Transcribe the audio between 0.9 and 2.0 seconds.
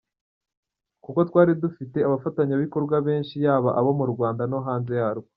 Kuko twari dufite